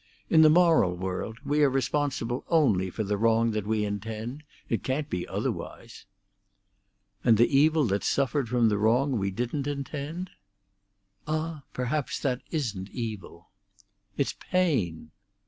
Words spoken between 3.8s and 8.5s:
intend. It can't be otherwise." "And the evil that's suffered